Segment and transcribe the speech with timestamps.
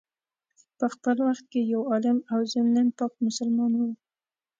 [0.77, 3.89] په خپل وخت کي یو عالم او ضمناً پاک مسلمان وو.